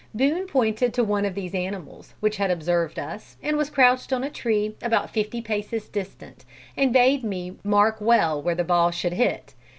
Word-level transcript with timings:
Boone 0.15 0.47
pointed 0.47 0.95
to 0.95 1.03
one 1.03 1.25
of 1.25 1.35
these 1.35 1.53
animals, 1.53 2.15
which 2.21 2.37
had 2.37 2.49
observed 2.49 2.97
us 2.97 3.37
and 3.43 3.55
was 3.55 3.69
crouched 3.69 4.11
on 4.11 4.23
a 4.23 4.31
tree, 4.31 4.75
about 4.81 5.11
fifty 5.11 5.41
paces 5.41 5.87
distant, 5.87 6.43
and 6.75 6.91
bade 6.91 7.23
me 7.23 7.57
mark 7.63 7.97
well 8.01 8.41
where 8.41 8.55
the 8.55 8.63
ball 8.63 8.89
should 8.89 9.13
hit. 9.13 9.53